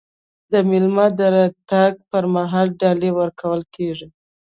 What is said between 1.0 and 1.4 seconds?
د